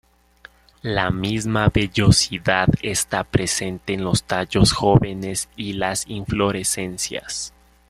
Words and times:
La 0.81 1.11
misma 1.11 1.67
vellosidad 1.71 2.67
está 2.81 3.23
presente 3.23 3.93
en 3.93 4.03
los 4.03 4.23
tallos 4.23 4.71
jóvenes 4.73 5.47
y 5.55 5.73
las 5.73 6.07
inflorescencias. 6.07 7.53